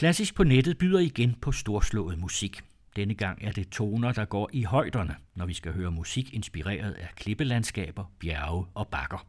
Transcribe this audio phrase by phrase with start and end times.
[0.00, 2.60] Klassisk på nettet byder igen på storslået musik.
[2.96, 6.92] Denne gang er det toner, der går i højderne, når vi skal høre musik inspireret
[6.92, 9.26] af klippelandskaber, bjerge og bakker.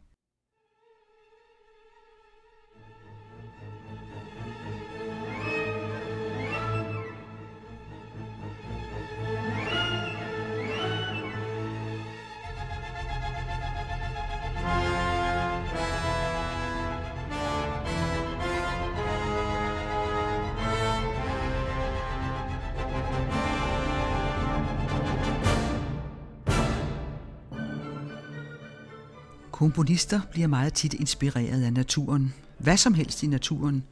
[29.62, 32.34] Komponister bliver meget tit inspireret af naturen.
[32.58, 33.84] Hvad som helst i naturen.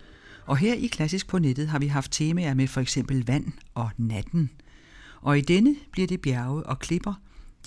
[0.45, 3.89] Og her i Klassisk på nettet har vi haft temaer med for eksempel vand og
[3.97, 4.49] natten.
[5.21, 7.13] Og i denne bliver det bjerge og klipper,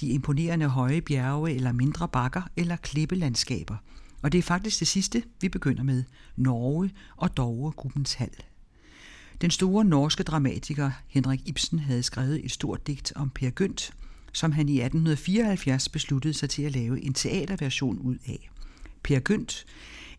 [0.01, 3.77] de imponerende høje bjerge eller mindre bakker eller klippelandskaber.
[4.23, 6.05] Og det er faktisk det sidste, vi begynder med,
[6.37, 8.34] Norge og Dovregruppens hal.
[9.41, 13.93] Den store norske dramatiker Henrik Ibsen havde skrevet et stort digt om Per Gynt,
[14.33, 18.51] som han i 1874 besluttede sig til at lave en teaterversion ud af.
[19.02, 19.65] Per Gynt,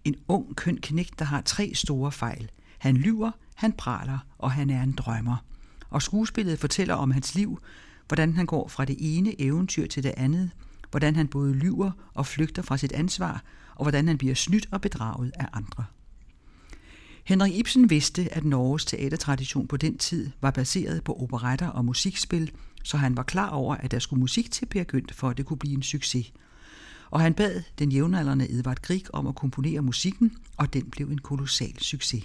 [0.03, 2.52] en ung køn knægt, der har tre store fejl.
[2.78, 5.45] Han lyver, han praler, og han er en drømmer.
[5.89, 7.59] Og skuespillet fortæller om hans liv,
[8.08, 10.52] hvordan han går fra det ene eventyr til det andet,
[10.91, 13.44] hvordan han både lyver og flygter fra sit ansvar,
[13.75, 15.86] og hvordan han bliver snydt og bedraget af andre.
[17.23, 22.52] Henrik Ibsen vidste, at Norges teatertradition på den tid var baseret på operetter og musikspil,
[22.83, 25.45] så han var klar over, at der skulle musik til Per Gynt, for at det
[25.45, 26.33] kunne blive en succes.
[27.09, 31.17] Og han bad den jævnaldrende Edvard Grieg om at komponere musikken, og den blev en
[31.17, 32.23] kolossal succes.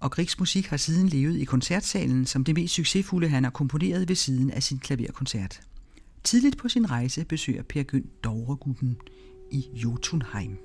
[0.00, 4.08] Og Griegs musik har siden levet i koncertsalen som det mest succesfulde, han har komponeret
[4.08, 5.60] ved siden af sin klaverkoncert.
[6.24, 8.96] Tidligt på sin rejse besøger Per Gynt Dovregubben
[9.50, 10.58] i Jotunheim.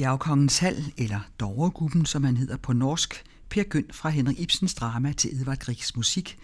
[0.00, 5.12] Bjergkongens Hal, eller Dovregubben, som han hedder på norsk, Per Gynt fra Henrik Ibsens drama
[5.12, 6.38] til Edvard Griegs musik.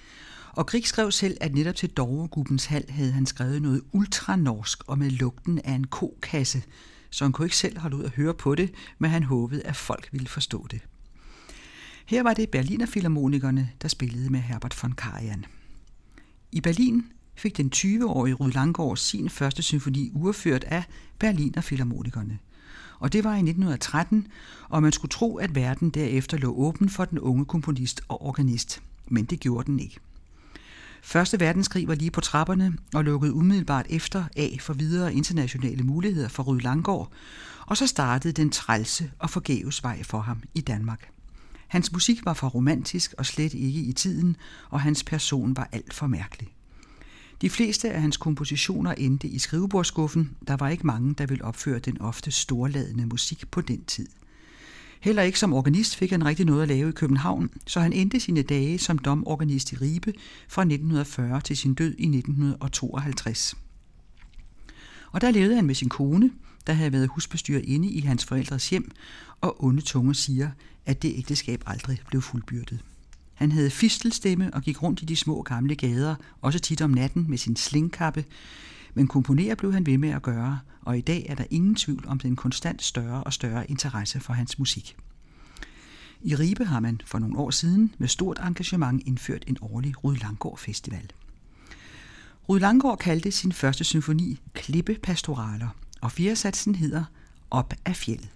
[0.52, 4.98] Og Grieg skrev selv, at netop til Dovregubbens Hal havde han skrevet noget ultranorsk og
[4.98, 6.62] med lugten af en kokasse,
[7.10, 9.76] så han kunne ikke selv holde ud at høre på det, men han håbede, at
[9.76, 10.80] folk ville forstå det.
[12.06, 15.44] Her var det Berliner Philharmonikerne, der spillede med Herbert von Karajan.
[16.52, 20.84] I Berlin fik den 20-årige Rud Langgaard sin første symfoni ureført af
[21.18, 22.38] Berliner Philharmonikerne–
[22.98, 24.26] og det var i 1913,
[24.68, 28.82] og man skulle tro, at verden derefter lå åben for den unge komponist og organist.
[29.08, 29.98] Men det gjorde den ikke.
[31.02, 36.28] Første verdenskrig var lige på trapperne og lukkede umiddelbart efter af for videre internationale muligheder
[36.28, 37.12] for Ryd Langgaard,
[37.66, 41.08] og så startede den trælse og forgæves vej for ham i Danmark.
[41.66, 44.36] Hans musik var for romantisk og slet ikke i tiden,
[44.70, 46.55] og hans person var alt for mærkelig.
[47.40, 50.36] De fleste af hans kompositioner endte i skrivebordskuffen.
[50.48, 54.08] Der var ikke mange, der ville opføre den ofte storladende musik på den tid.
[55.00, 58.20] Heller ikke som organist fik han rigtig noget at lave i København, så han endte
[58.20, 60.12] sine dage som domorganist i Ribe
[60.48, 63.54] fra 1940 til sin død i 1952.
[65.12, 66.30] Og der levede han med sin kone,
[66.66, 68.90] der havde været husbestyrer inde i hans forældres hjem,
[69.40, 70.50] og onde tunge siger,
[70.86, 72.84] at det ægteskab aldrig blev fuldbyrdet.
[73.36, 77.26] Han havde fistelstemme og gik rundt i de små gamle gader, også tit om natten
[77.28, 78.24] med sin slingkappe,
[78.94, 82.04] men komponere blev han ved med at gøre, og i dag er der ingen tvivl
[82.06, 84.96] om den konstant større og større interesse for hans musik.
[86.20, 90.16] I Ribe har man for nogle år siden med stort engagement indført en årlig Rud
[90.16, 91.10] Langgaard Festival.
[92.48, 95.68] Rud Langgaard kaldte sin første symfoni Klippepastoraler,
[96.00, 97.04] og firesatsen hedder
[97.50, 98.28] Op af fjellet.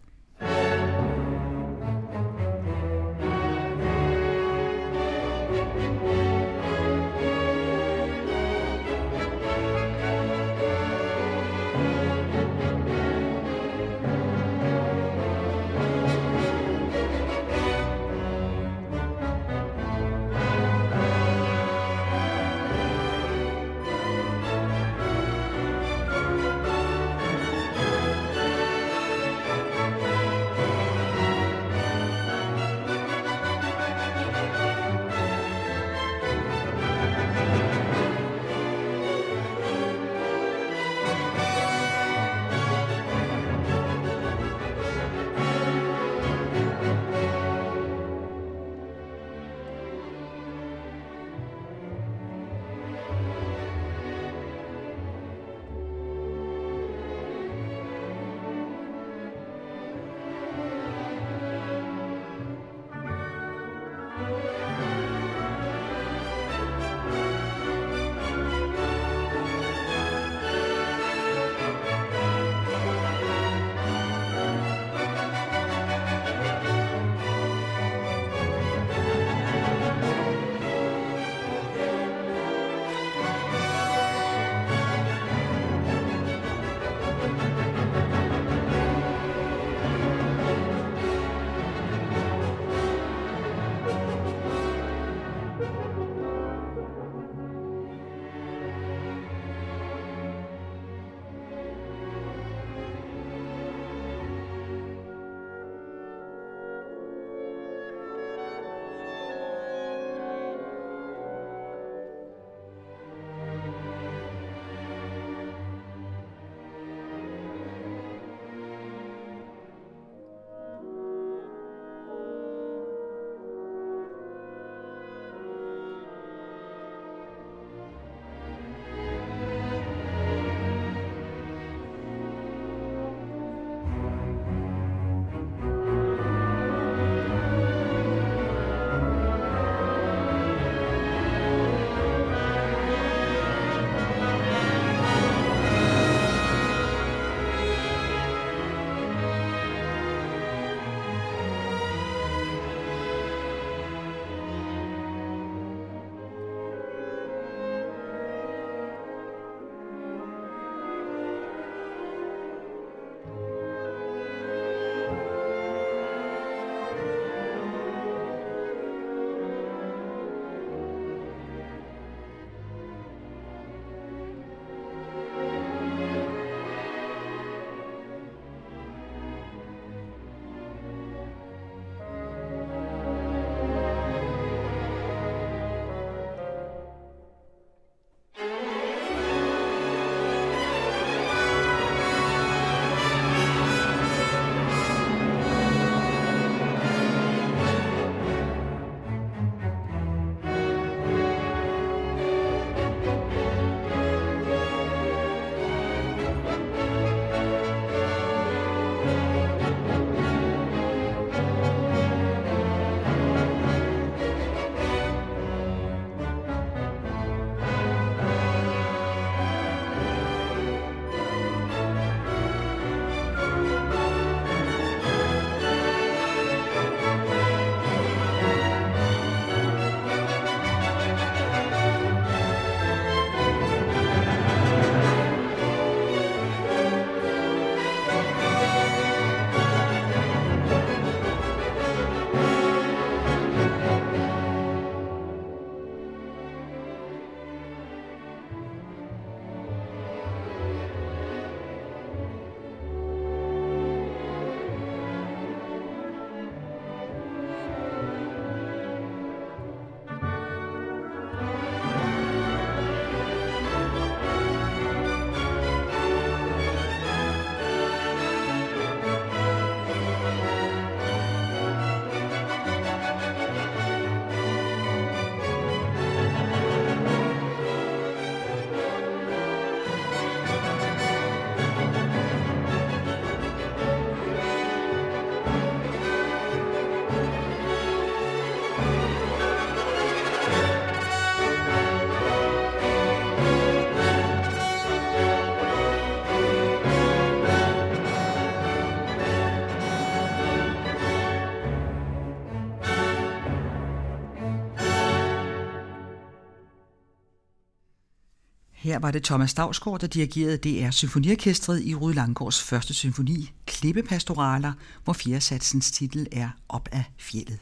[308.81, 314.73] Her var det Thomas Dagsgaard, der dirigerede DR Symfoniorkestret i Rud Langgårds første symfoni, Klippepastoraler,
[315.05, 317.59] hvor fjerdesatsens titel er Op af fjellet.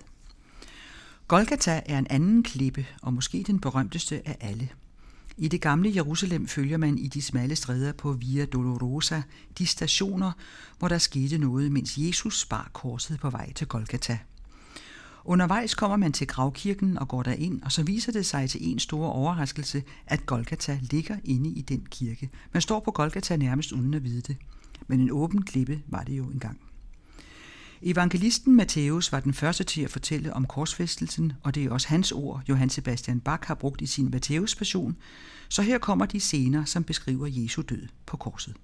[1.29, 4.69] Golgata er en anden klippe, og måske den berømteste af alle.
[5.37, 9.23] I det gamle Jerusalem følger man i de smalle stræder på Via Dolorosa
[9.59, 10.33] de stationer,
[10.79, 14.19] hvor der skete noget, mens Jesus bar korset på vej til Golgata.
[15.29, 18.79] Undervejs kommer man til gravkirken og går derind, og så viser det sig til en
[18.79, 22.31] stor overraskelse, at Golgata ligger inde i den kirke.
[22.53, 24.37] Man står på Golgata nærmest uden at vide det.
[24.87, 26.61] Men en åben klippe var det jo engang.
[27.83, 32.13] Evangelisten Matthæus var den første til at fortælle om korsfæstelsen, og det er også hans
[32.13, 34.97] ord, Johann Sebastian Bach har brugt i sin Matthæus passion.
[35.49, 38.55] Så her kommer de scener, som beskriver Jesu død på korset.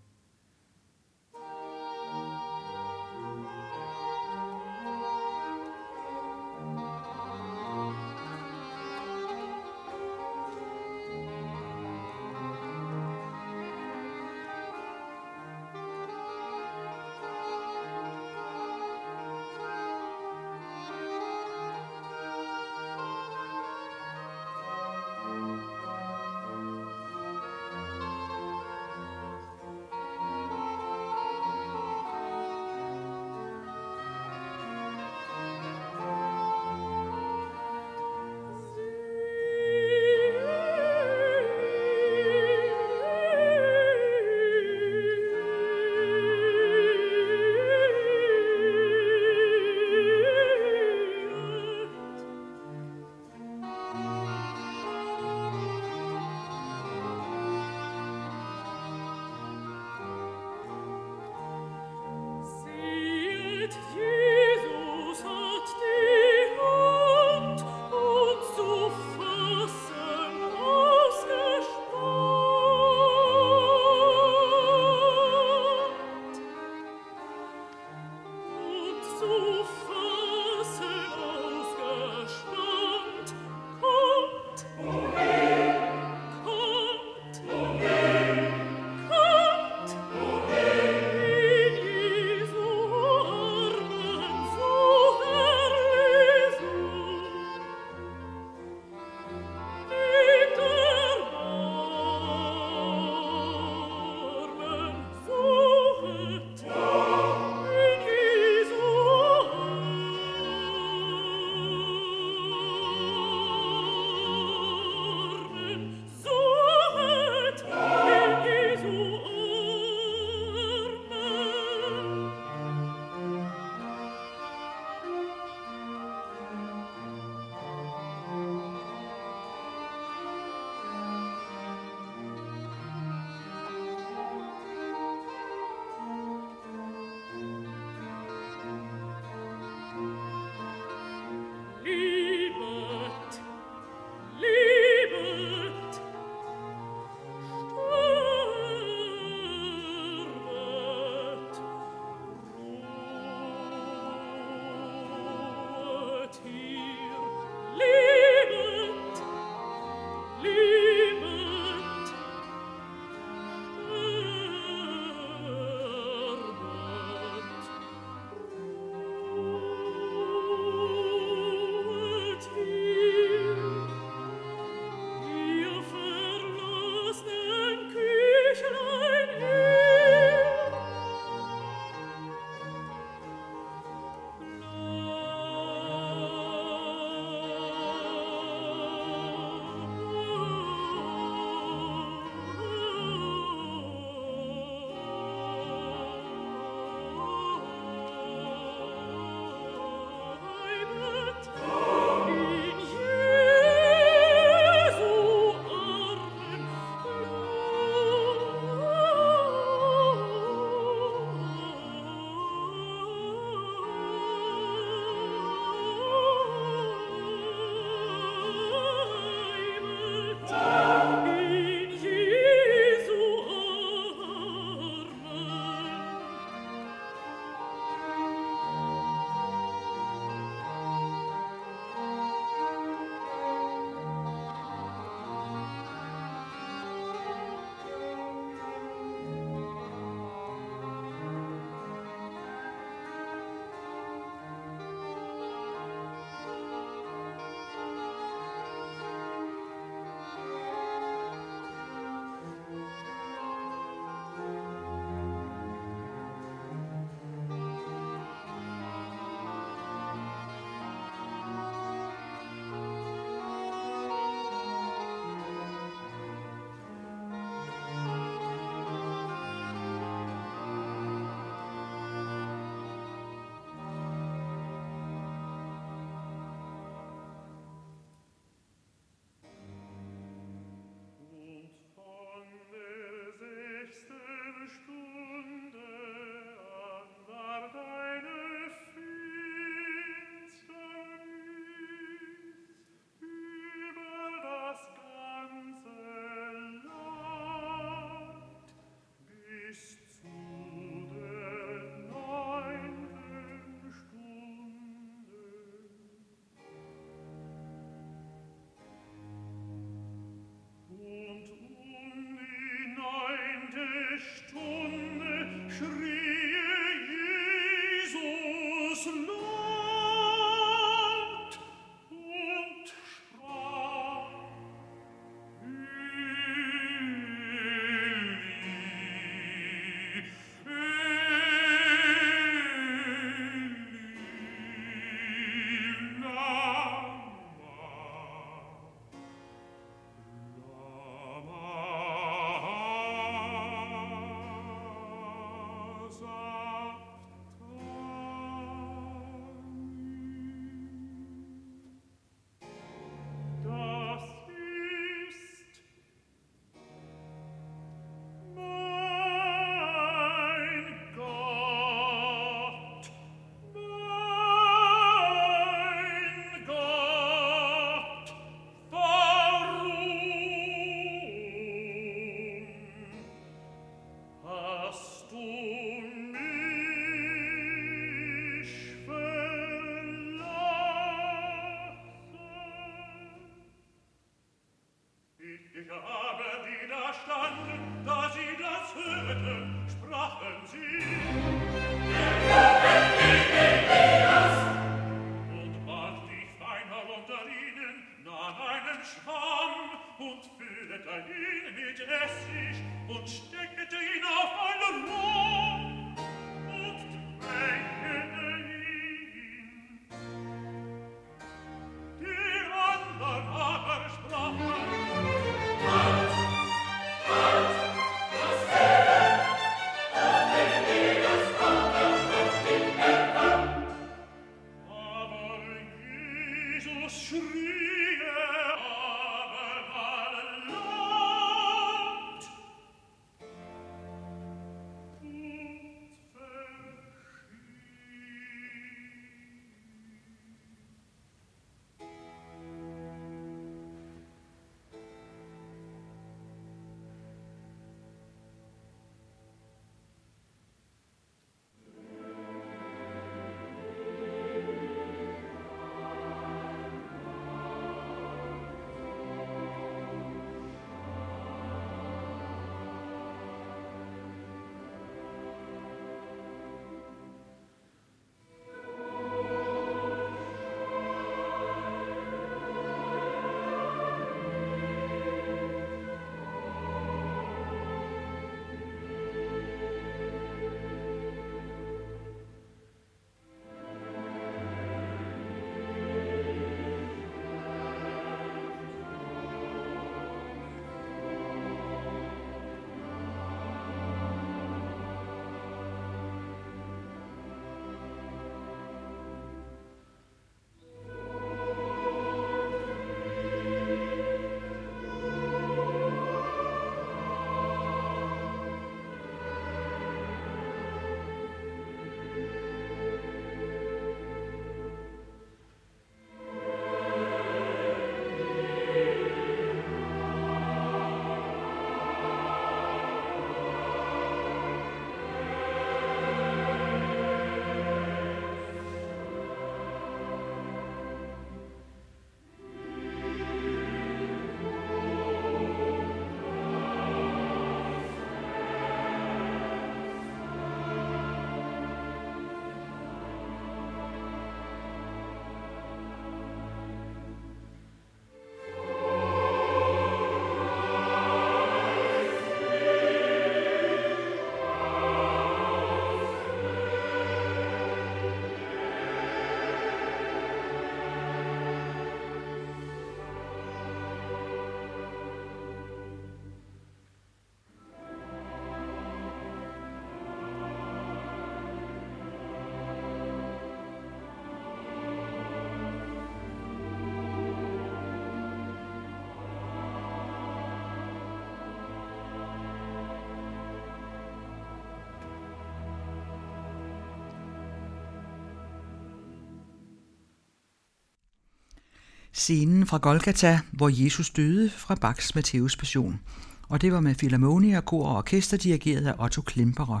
[592.44, 596.20] Scenen fra Golgata, hvor Jesus døde fra Bachs Matthæus Passion.
[596.68, 600.00] Og det var med Philharmonia, kor og orkester dirigeret af Otto Klemperer.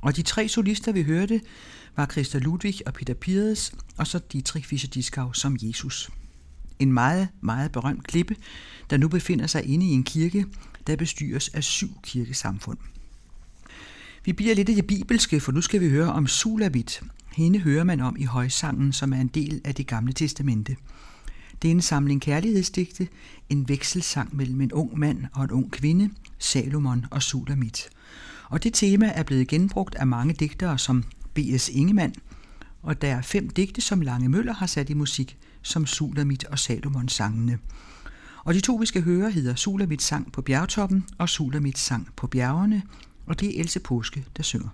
[0.00, 1.40] Og de tre solister, vi hørte,
[1.96, 6.10] var Christa Ludwig og Peter Pires, og så Dietrich Fischer-Dieskau som Jesus.
[6.78, 8.36] En meget, meget berømt klippe,
[8.90, 10.46] der nu befinder sig inde i en kirke,
[10.86, 12.78] der bestyres af syv kirkesamfund.
[14.24, 17.02] Vi bliver lidt af det bibelske, for nu skal vi høre om Sulamit.
[17.32, 20.76] Hende hører man om i højsangen, som er en del af det gamle testamente.
[21.62, 23.08] Det er en samling kærlighedsdigte,
[23.48, 27.88] en vekselsang mellem en ung mand og en ung kvinde, Salomon og Sulamit.
[28.48, 31.68] Og det tema er blevet genbrugt af mange digtere som B.S.
[31.68, 32.14] Ingemann,
[32.82, 36.58] og der er fem digte, som Lange Møller har sat i musik, som Sulamit og
[36.58, 37.58] Salomon sangene.
[38.44, 42.26] Og de to, vi skal høre, hedder Sulamits sang på bjergtoppen og Sulamits sang på
[42.26, 42.82] bjergene,
[43.26, 44.68] og det er Else Påske, der synger.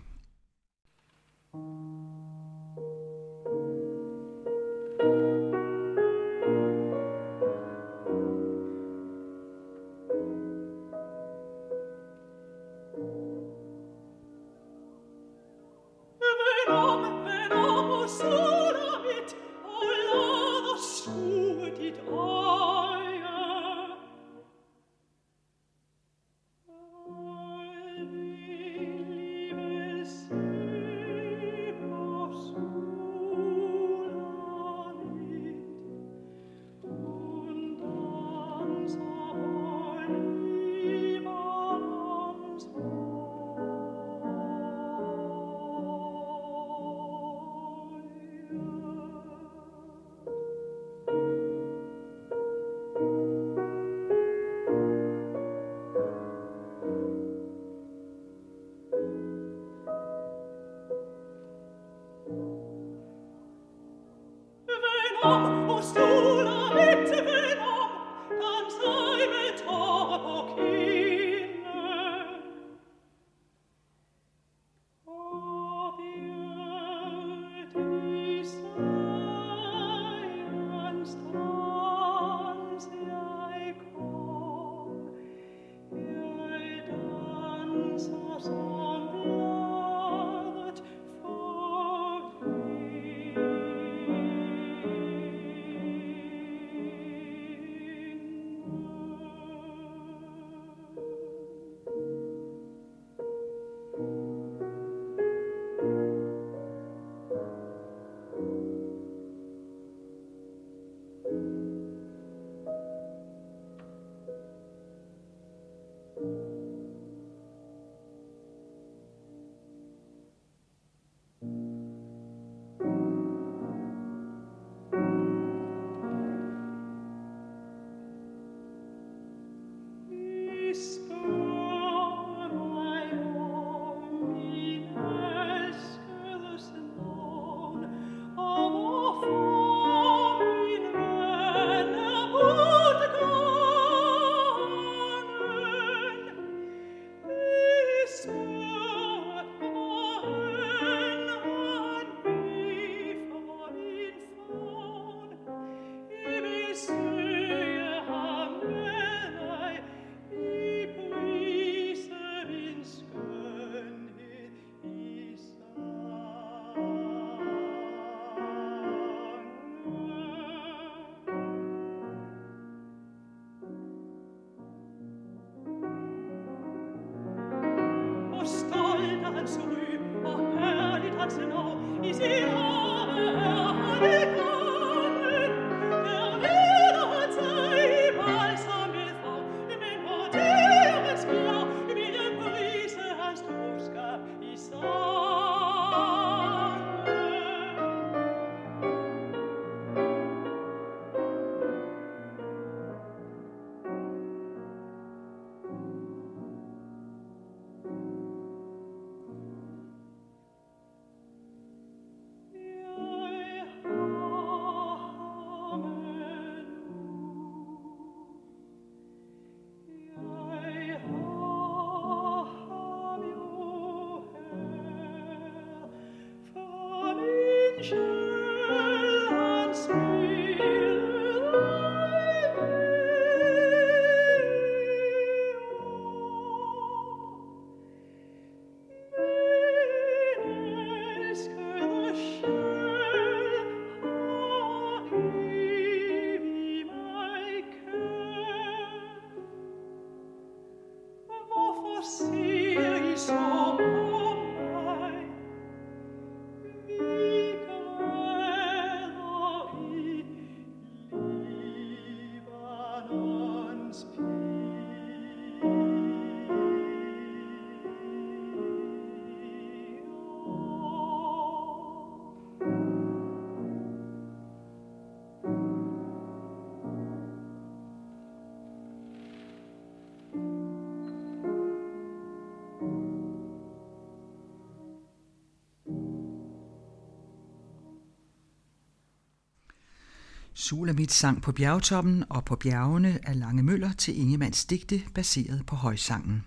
[290.68, 295.76] Sulamits sang på bjergtoppen og på bjergene af Lange Møller til Ingemanns digte baseret på
[295.76, 296.44] højsangen.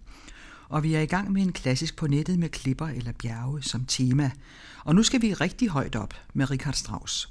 [0.70, 3.86] Og vi er i gang med en klassisk på nettet med klipper eller bjerge som
[3.86, 4.32] tema.
[4.86, 7.30] Og nu skal vi rigtig højt op med Richard Strauss.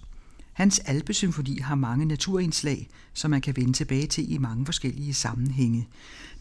[0.52, 5.88] Hans alpesymfoni har mange naturindslag, som man kan vende tilbage til i mange forskellige sammenhænge.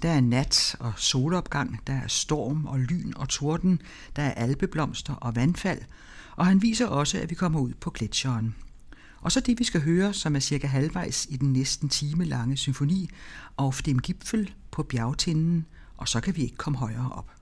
[0.02, 3.82] Der er nat og solopgang, der er storm og lyn og torden,
[4.16, 5.82] der er alpeblomster og vandfald,
[6.36, 8.56] og han viser også, at vi kommer ud på gletsjeren.
[9.22, 12.58] Og så det, vi skal høre, som er cirka halvvejs i den næsten time lange
[12.58, 13.10] symfoni,
[13.58, 15.66] af dem Gipfel på bjergtinden,
[15.98, 17.38] og så kan vi ikke komme højere op.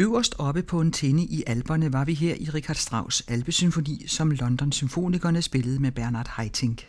[0.00, 4.30] Øverst oppe på en tinde i Alperne var vi her i Richard Strauss Alpesymfoni, som
[4.30, 6.86] London Symfonikerne spillede med Bernard Haitink.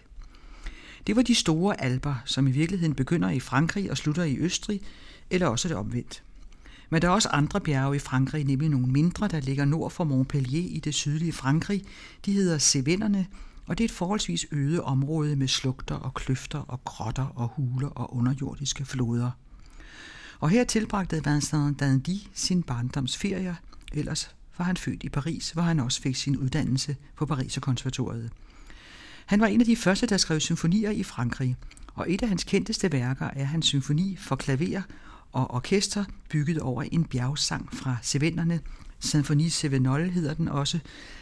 [1.07, 4.81] Det var de store alper, som i virkeligheden begynder i Frankrig og slutter i Østrig,
[5.29, 6.23] eller også det omvendt.
[6.89, 10.03] Men der er også andre bjerge i Frankrig, nemlig nogle mindre, der ligger nord for
[10.03, 11.83] Montpellier i det sydlige Frankrig.
[12.25, 13.25] De hedder Cévennerne,
[13.65, 17.89] og det er et forholdsvis øde område med slugter og kløfter og grotter og huler
[17.89, 19.31] og underjordiske floder.
[20.41, 23.55] Og her tilbragte Vincent Dandy sin barndomsferie,
[23.93, 27.25] ellers var han født i Paris, hvor han også fik sin uddannelse på
[27.61, 28.31] Konservatoriet.
[29.25, 31.55] Han var en af de første, der skrev symfonier i Frankrig,
[31.93, 34.81] og et af hans kendteste værker er hans symfoni for klaver
[35.31, 38.59] og orkester, bygget over en bjergsang fra Sevenderne.
[38.99, 40.79] Symfoni Sevenol hedder den også.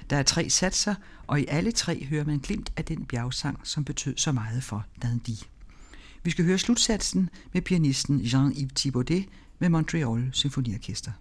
[0.10, 0.96] Der er tre satser,
[1.28, 4.86] og i alle tre hører man glimt af den bjergsang, som betød så meget for
[5.02, 5.38] Dandy.
[6.24, 9.26] Vi skal høre slutsatsen med pianisten Jean-Yves Thibaudet
[9.60, 11.12] med Montreal Symfoniorkester.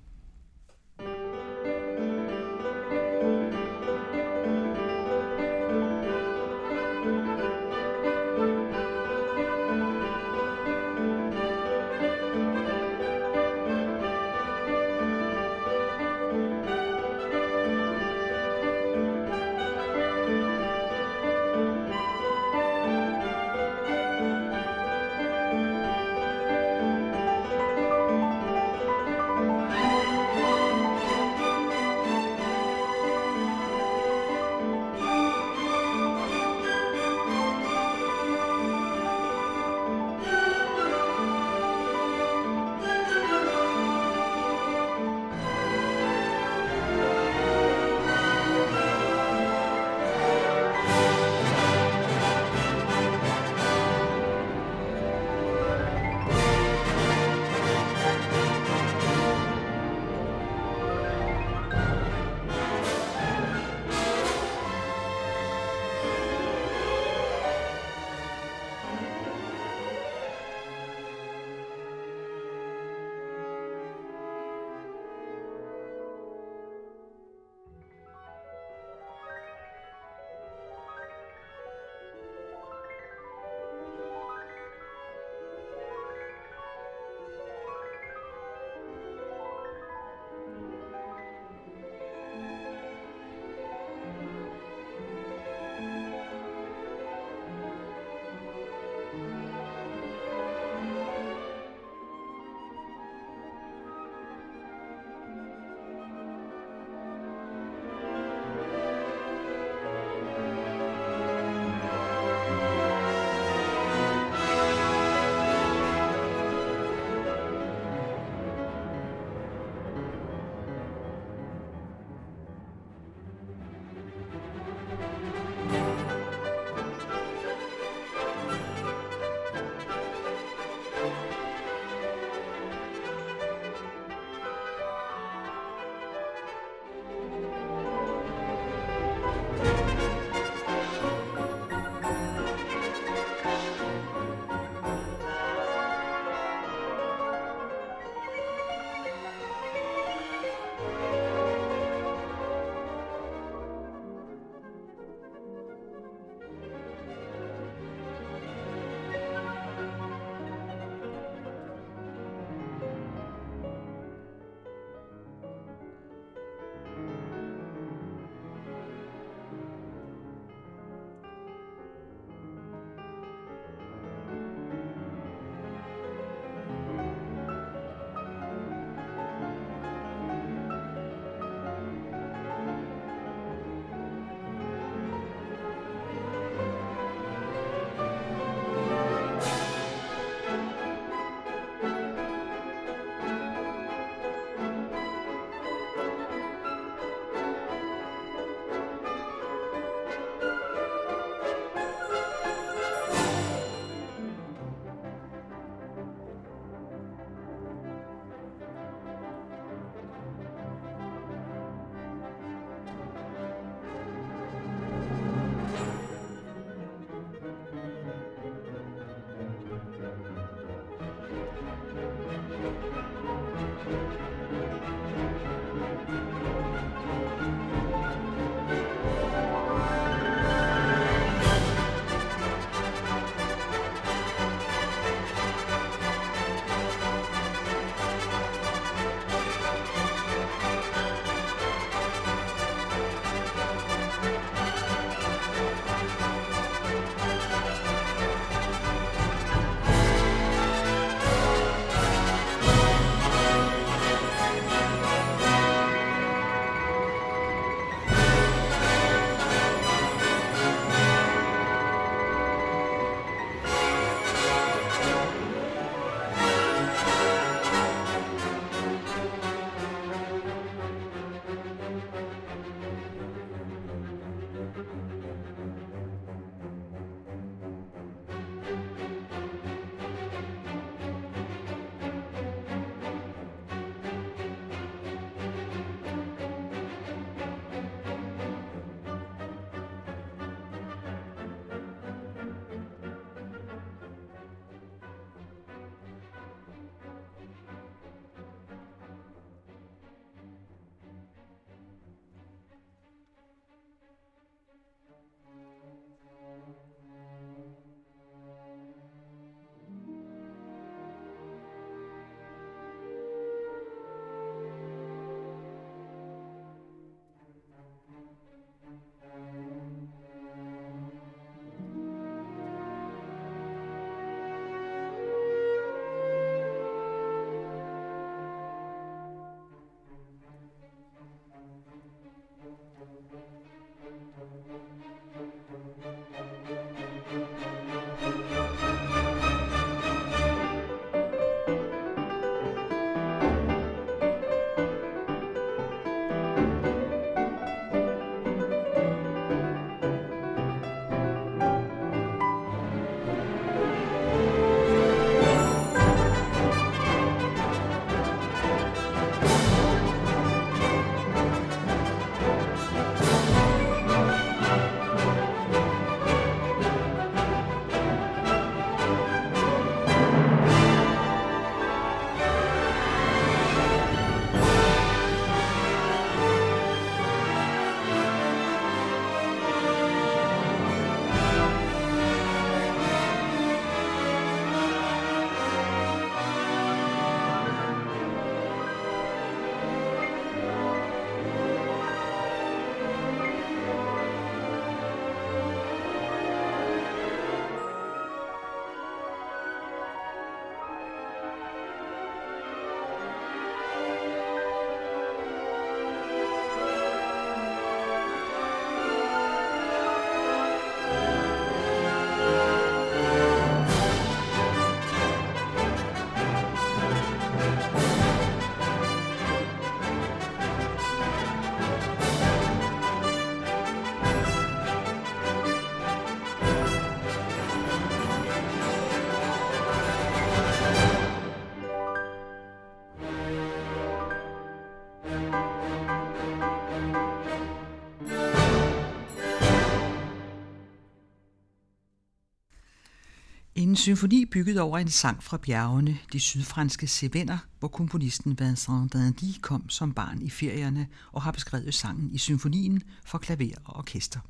[443.99, 449.89] Symfoni bygget over en sang fra bjergene, de sydfranske Cevenner, hvor komponisten Vincent Dandy kom
[449.89, 454.41] som barn i ferierne og har beskrevet sangen i symfonien for klaver og orkester.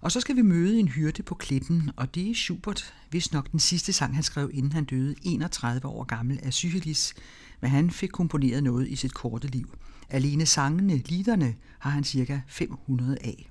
[0.00, 3.52] Og så skal vi møde en hyrde på klippen, og det er Schubert, hvis nok
[3.52, 7.14] den sidste sang, han skrev, inden han døde 31 år gammel af syfilis,
[7.60, 9.78] men han fik komponeret noget i sit korte liv.
[10.08, 13.49] Alene sangene, liderne, har han cirka 500 af.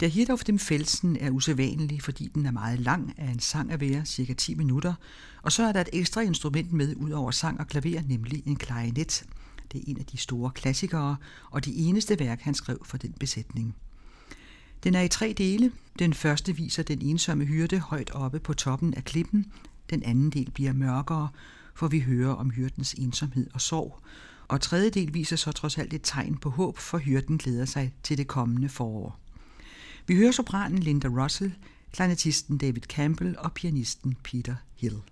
[0.00, 3.72] Der Hit auf dem Felsen er usædvanlig, fordi den er meget lang af en sang
[3.72, 4.94] at være, cirka 10 minutter,
[5.42, 8.56] og så er der et ekstra instrument med ud over sang og klaver, nemlig en
[8.56, 9.24] klarinet.
[9.72, 11.16] Det er en af de store klassikere,
[11.50, 13.74] og det eneste værk, han skrev for den besætning.
[14.84, 15.72] Den er i tre dele.
[15.98, 19.52] Den første viser den ensomme hyrde højt oppe på toppen af klippen.
[19.90, 21.28] Den anden del bliver mørkere,
[21.74, 24.00] for vi hører om hyrdens ensomhed og sorg.
[24.48, 27.94] Og tredje del viser så trods alt et tegn på håb, for hyrden glæder sig
[28.02, 29.25] til det kommende forår.
[30.06, 31.54] Vi hører sopranen Linda Russell,
[31.92, 35.02] klarnetisten David Campbell og pianisten Peter Hill.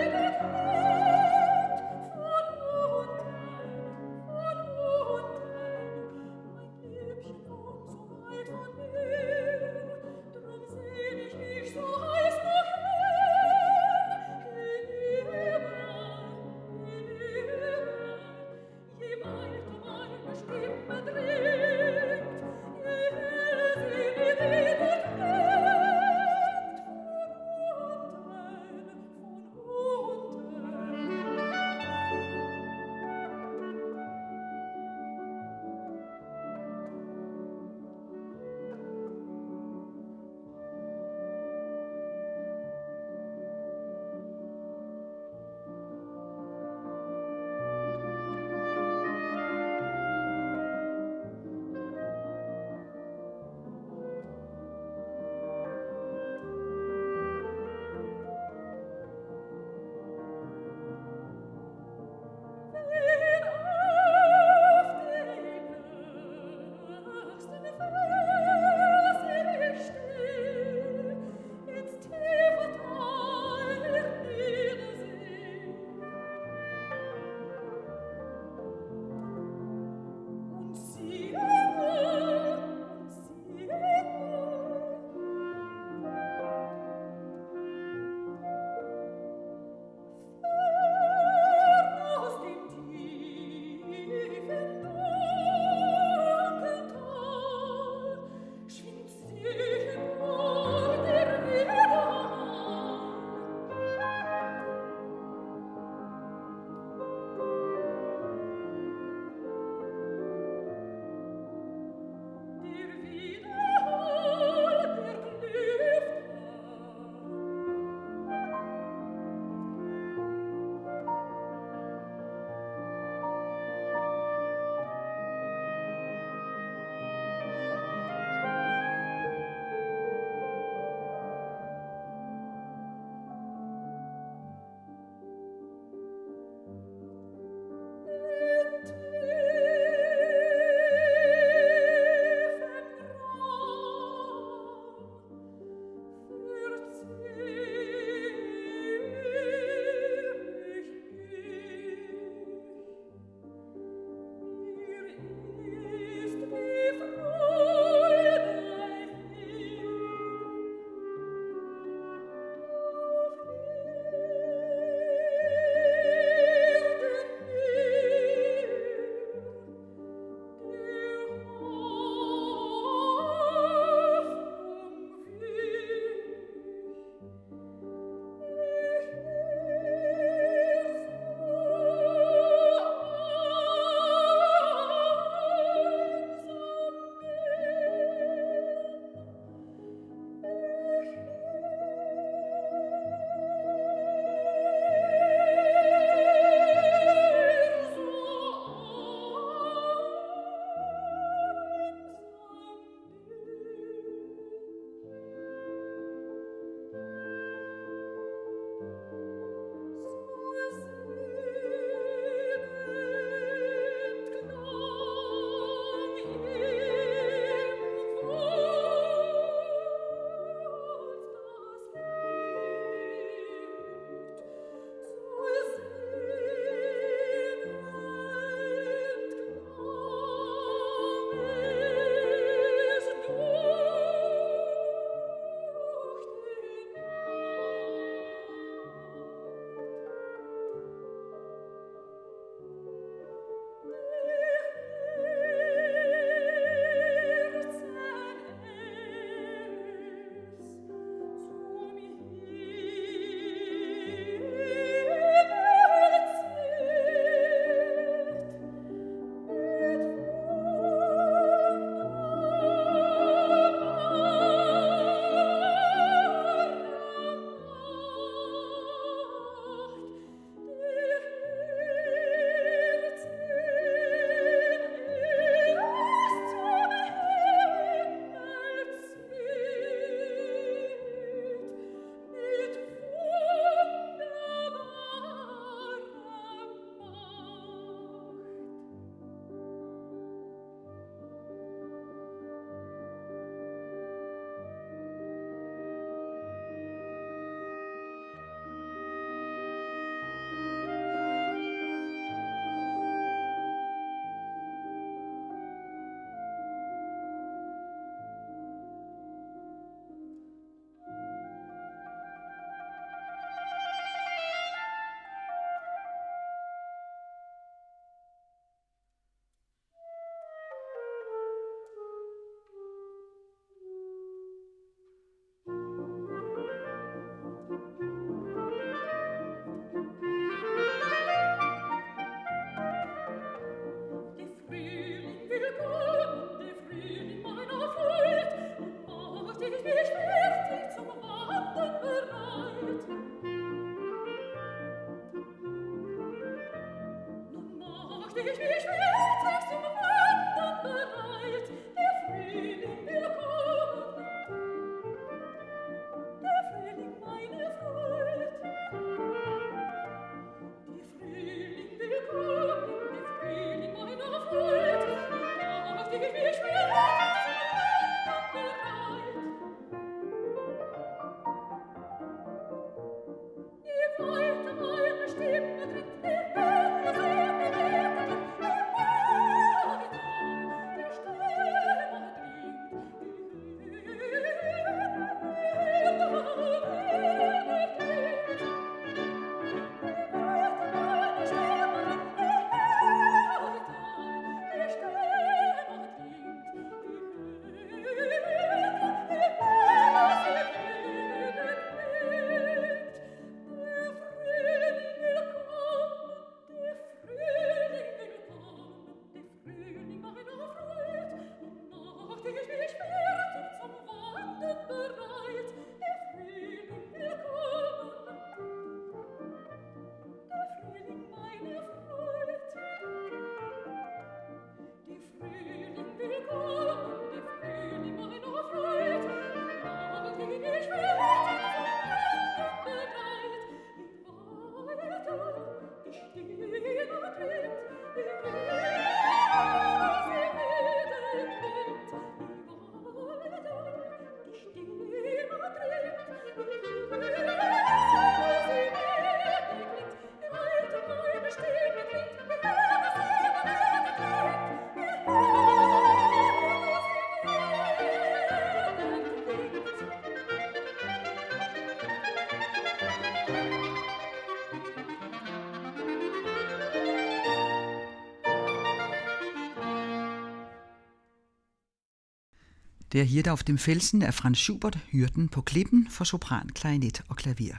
[473.13, 477.23] Det er der auf dem Felsen af Franz Schubert, Hyrden på klippen for sopran, klarinet
[477.29, 477.75] og klaver.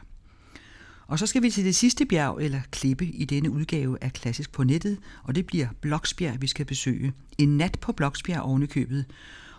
[1.07, 4.51] Og så skal vi til det sidste bjerg eller klippe i denne udgave af Klassisk
[4.51, 7.13] på nettet, og det bliver Bloksbjerg, vi skal besøge.
[7.37, 9.05] En nat på Bloksbjerg ovenikøbet.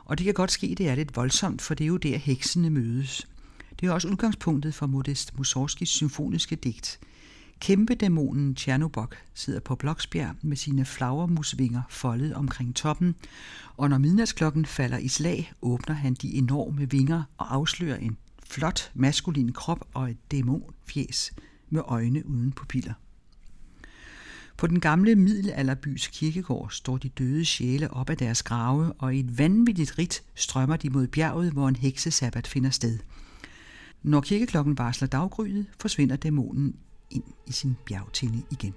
[0.05, 2.71] Og det kan godt ske, det er lidt voldsomt, for det er jo der heksene
[2.71, 3.29] mødes.
[3.81, 7.01] Det er også udgangspunktet for Modest Mussorgskis symfoniske digt.
[7.61, 13.15] Kæmpedæmonen Tjernobok sidder på Bloksbjerg med sine flagermusvinger foldet omkring toppen,
[13.77, 18.17] og når midnatsklokken falder i slag, åbner han de enorme vinger og afslører en
[18.47, 21.33] flot maskulin krop og et dæmonfjes
[21.71, 22.95] med øjne uden pupiller.
[24.57, 29.21] På den gamle middelalderbys kirkegård står de døde sjæle op af deres grave, og i
[29.21, 32.99] et vanvittigt rit strømmer de mod bjerget, hvor en heksesabbat finder sted.
[34.03, 36.77] Når kirkeklokken varsler daggryet, forsvinder dæmonen
[37.11, 38.75] ind i sin bjergtinde igen.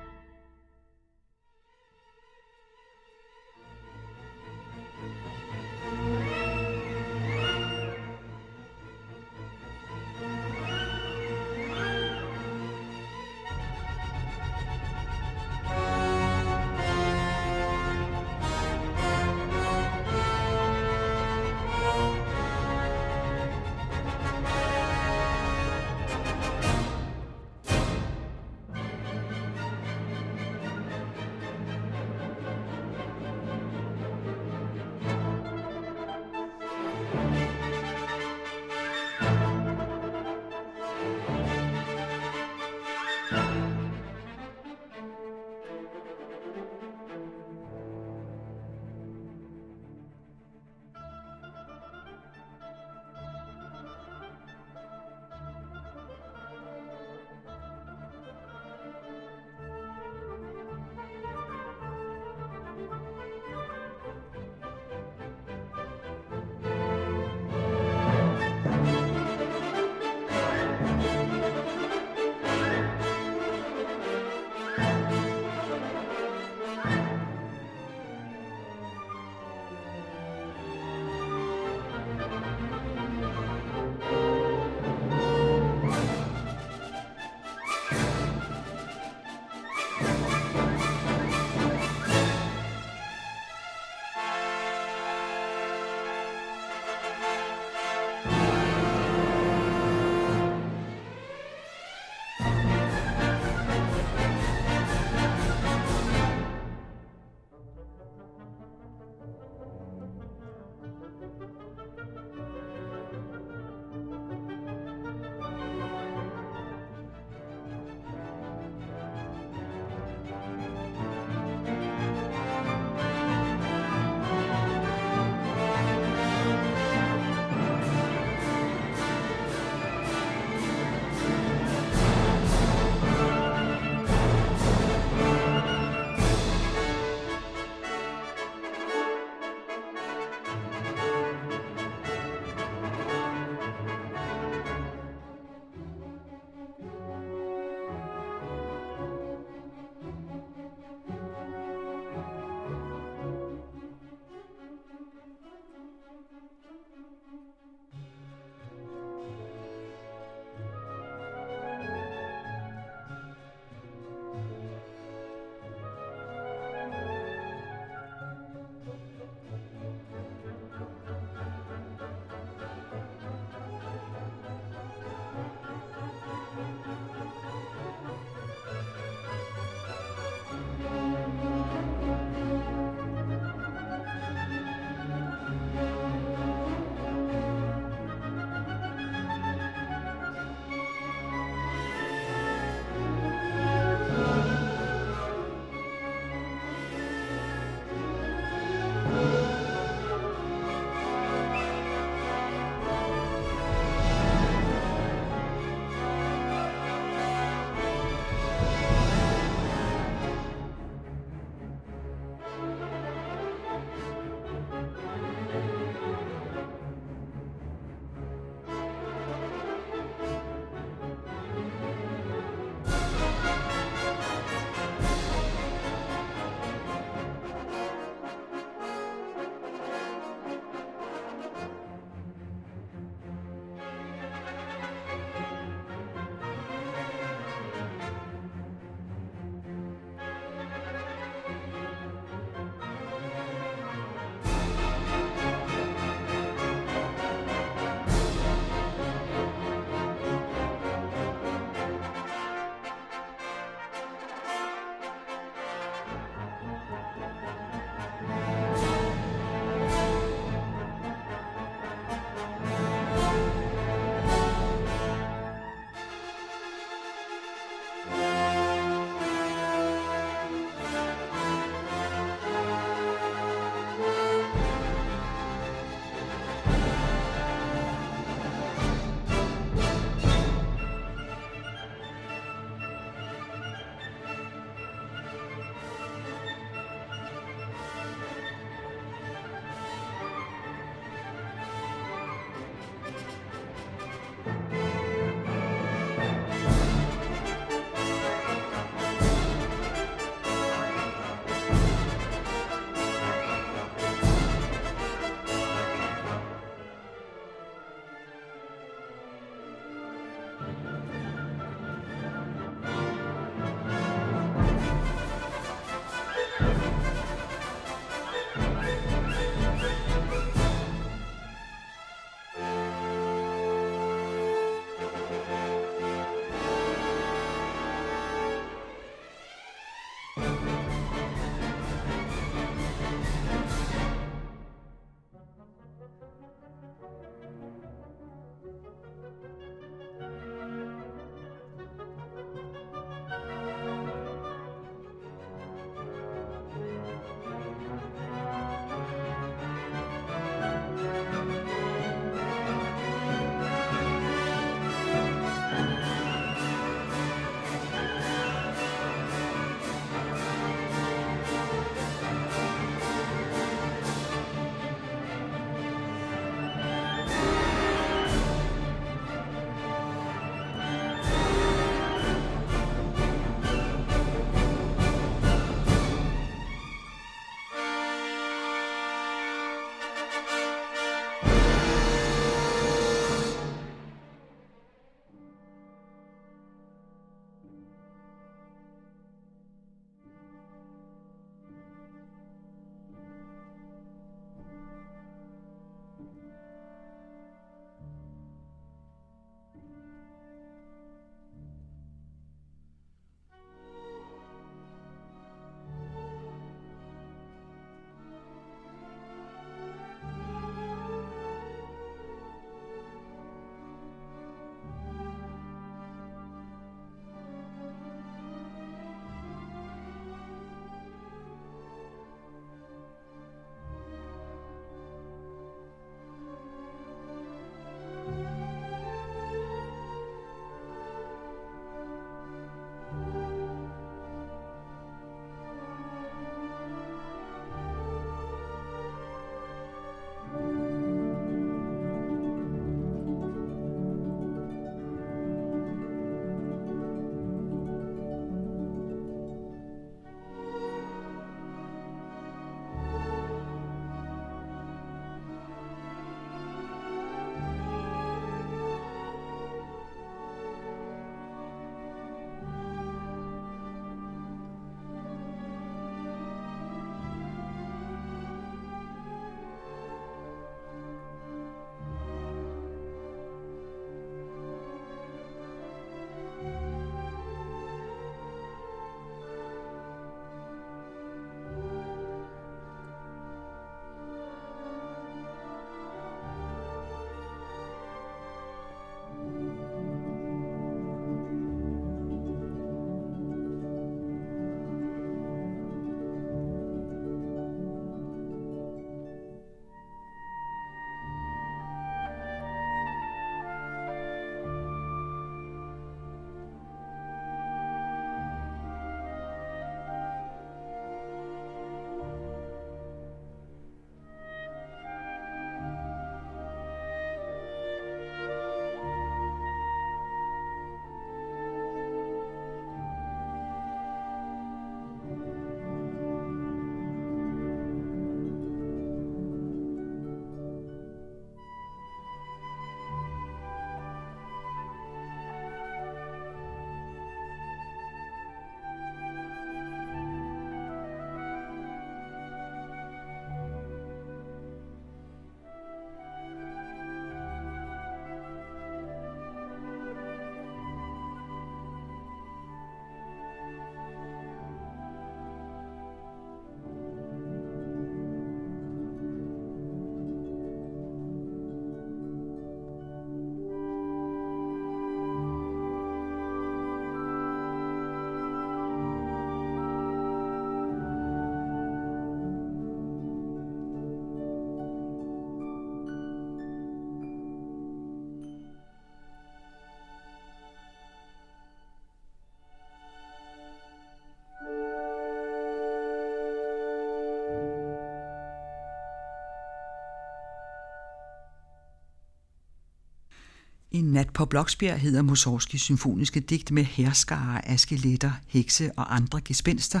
[593.92, 599.40] En nat på Bloksbjerg hedder Mussorgskis symfoniske digt med herskare af skeletter, hekse og andre
[599.40, 600.00] gespenster.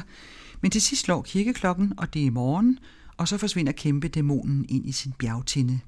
[0.60, 2.78] Men til sidst slår kirkeklokken, og det er morgen,
[3.16, 5.80] og så forsvinder kæmpe dæmonen ind i sin bjergtinde.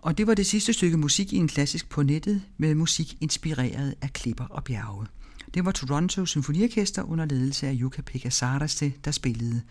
[0.00, 3.94] Og det var det sidste stykke musik i en klassisk på nettet med musik inspireret
[4.00, 5.06] af klipper og bjerge.
[5.54, 8.28] Det var Toronto Symfoniorkester under ledelse af Yuka Pekka
[9.04, 9.62] der spillede.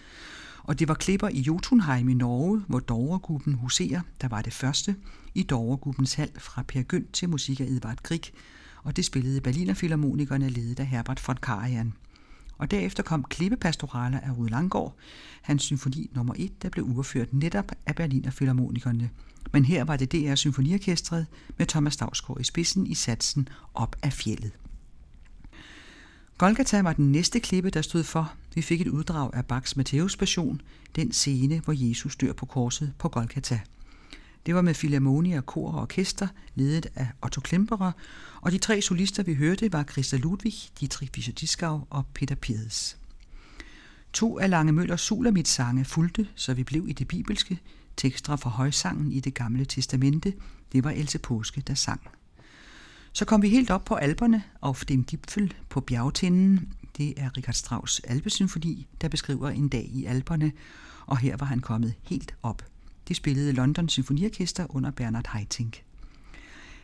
[0.69, 4.95] Og det var klipper i Jotunheim i Norge, hvor Dovregruppen huserer, der var det første,
[5.35, 8.21] i Dovregruppens hal fra Per Gynt til musik af Edvard Grieg,
[8.83, 11.93] og det spillede Berliner Philharmonikerne ledet af Herbert von Karajan.
[12.57, 14.95] Og derefter kom Klippepastoraler af Rud Langgaard,
[15.41, 19.09] hans symfoni nummer 1, der blev udført netop af Berliner Philharmonikerne.
[19.51, 21.25] Men her var det DR Symfoniorkestret
[21.57, 24.51] med Thomas Stavsgaard i spidsen i satsen op af fjellet.
[26.39, 28.33] Golgata var den næste klippe, der stod for.
[28.55, 30.61] Vi fik et uddrag af Bachs Matteus Passion,
[30.95, 33.59] den scene, hvor Jesus dør på korset på Golgata.
[34.45, 37.91] Det var med Philharmonia, kor og orkester, ledet af Otto Klemperer,
[38.41, 42.97] og de tre solister, vi hørte, var Christa Ludwig, Dietrich Fischer-Dieskau og Peter Piers.
[44.13, 47.59] To af Lange Møllers Sulamits sange fulgte, så vi blev i det bibelske,
[47.97, 50.33] tekster fra højsangen i det gamle testamente,
[50.71, 52.01] det var Else Påske, der sang.
[53.13, 56.73] Så kom vi helt op på Alperne, og dem Gipfel på bjergtinden.
[56.97, 60.51] Det er Richard Strauss Alpesymfoni, der beskriver en dag i Alperne,
[61.05, 62.65] og her var han kommet helt op.
[63.07, 65.83] Det spillede London Symfoniorkester under Bernard Haitink.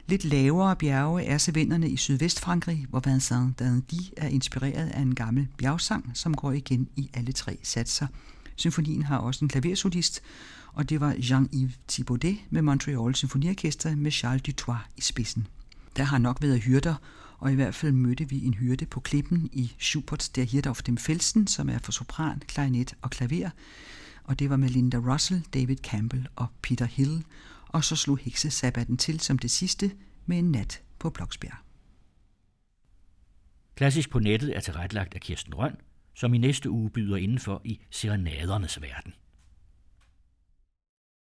[0.08, 5.48] Lidt lavere bjerge er sevinderne i Sydvestfrankrig, hvor Vincent Dandy er inspireret af en gammel
[5.58, 8.08] bjergsang, som går igen i alle tre satser.
[8.56, 10.22] Symfonien har også en klaversolist,
[10.74, 15.48] og det var Jean-Yves Thibaudet med Montreal Symfoniorkester med Charles Dutoit i spidsen.
[15.96, 16.96] Der har nok været hyrder,
[17.38, 20.82] og i hvert fald mødte vi en hyrde på klippen i Schuberts Der Hirte auf
[20.82, 23.50] dem Felsen, som er for sopran, klarinet og klaver,
[24.24, 27.24] og det var med Linda Russell, David Campbell og Peter Hill,
[27.68, 29.92] og så slog heksesabbaten til som det sidste
[30.26, 31.58] med en nat på Bloksbjerg.
[33.76, 35.76] Klassisk på nettet er tilrettelagt af Kirsten Røn,
[36.14, 39.14] som i næste uge byder indenfor i Serenadernes verden.